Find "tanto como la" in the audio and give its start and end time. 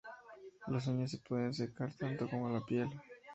1.95-2.65